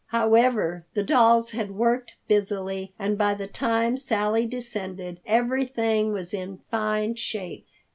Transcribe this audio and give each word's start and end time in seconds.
However, 0.07 0.83
the 0.95 1.03
dolls 1.03 1.51
had 1.51 1.75
worked 1.75 2.15
busily, 2.27 2.91
and 2.97 3.19
by 3.19 3.35
the 3.35 3.45
time 3.45 3.97
Sally 3.97 4.47
descended 4.47 5.19
everything 5.27 6.11
was 6.11 6.33
in 6.33 6.57
fine 6.71 7.13
shape. 7.13 7.67